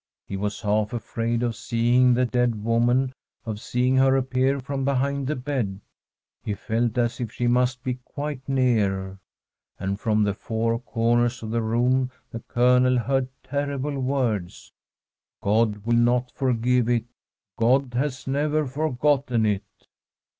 [0.25, 3.13] He was half afraid of seeing the dead woman,
[3.45, 5.79] of seeing her appear from behind the bed.
[6.41, 9.19] He felt as if she must be quite near.
[9.79, 14.71] And from the four corners of the room the Colonel heard terrible words:
[15.07, 17.05] * God will not forgive it!
[17.59, 19.85] God has never forgotten it